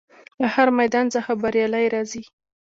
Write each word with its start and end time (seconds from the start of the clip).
له 0.41 0.47
هر 0.55 0.67
میدان 0.79 1.05
څخه 1.15 1.31
بریالی 1.41 1.85
راځي. 1.95 2.23